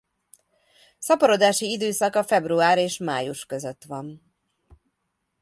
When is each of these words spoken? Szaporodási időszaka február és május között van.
Szaporodási 0.97 1.69
időszaka 1.71 2.23
február 2.23 2.77
és 2.77 2.97
május 2.97 3.45
között 3.45 3.83
van. 3.83 4.33